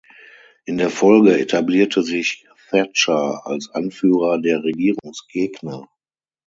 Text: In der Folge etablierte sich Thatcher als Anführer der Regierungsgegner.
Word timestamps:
In 0.65 0.79
der 0.79 0.89
Folge 0.89 1.37
etablierte 1.39 2.01
sich 2.01 2.47
Thatcher 2.71 3.45
als 3.45 3.69
Anführer 3.69 4.39
der 4.41 4.63
Regierungsgegner. 4.63 5.87